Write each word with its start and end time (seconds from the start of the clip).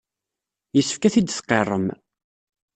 Yessefk 0.75 1.03
ad 1.03 1.13
t-id-tqirrem. 1.13 1.87